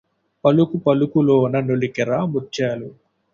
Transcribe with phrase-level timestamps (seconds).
[0.43, 2.89] పలుకుపలుకులోన నొలికెరా ముత్యాలు